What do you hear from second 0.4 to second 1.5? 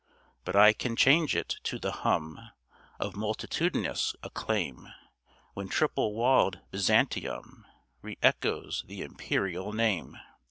But I can change